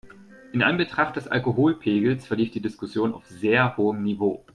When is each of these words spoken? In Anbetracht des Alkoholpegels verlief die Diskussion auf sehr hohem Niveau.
In 0.51 0.63
Anbetracht 0.63 1.15
des 1.15 1.27
Alkoholpegels 1.27 2.25
verlief 2.25 2.49
die 2.49 2.59
Diskussion 2.59 3.13
auf 3.13 3.27
sehr 3.27 3.77
hohem 3.77 4.01
Niveau. 4.01 4.43